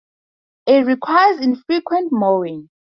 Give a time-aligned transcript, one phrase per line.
[0.65, 2.69] It requires infrequent mowing.